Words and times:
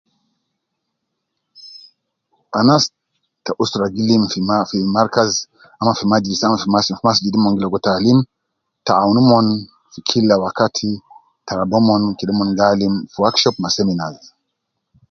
Anas 2.59 2.83
ta 3.43 3.51
usra 3.63 3.85
gi 3.93 4.01
lim 4.09 4.23
fi 4.31 4.39
ma 4.49 4.57
fi 4.69 4.77
markaz, 4.95 5.31
ama 5.81 5.91
fi 5.97 6.03
majlis, 6.13 6.39
ama 6.45 6.57
fi 6.61 6.67
masa 6.75 6.93
masjid 7.07 7.33
mon 7.37 7.55
gi 7.55 7.61
ligo 7.63 7.79
taalim 7.85 8.19
ta 8.85 8.91
aun 9.03 9.17
omon 9.23 9.45
fi 9.91 9.99
killa 10.09 10.35
wakati, 10.43 10.89
ta 11.45 11.51
raba 11.59 11.77
omon 11.81 12.01
kede 12.17 12.31
omon 12.33 12.49
gi 12.57 12.63
alim 12.71 12.93
fi 13.11 13.17
workshop 13.23 13.55
ma 13.59 13.69
seminar 13.77 14.13